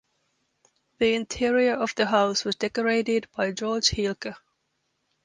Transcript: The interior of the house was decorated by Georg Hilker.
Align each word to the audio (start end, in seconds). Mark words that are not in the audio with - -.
The 0.97 1.13
interior 1.13 1.75
of 1.75 1.93
the 1.93 2.07
house 2.07 2.43
was 2.43 2.55
decorated 2.55 3.27
by 3.35 3.51
Georg 3.51 3.83
Hilker. 3.85 4.35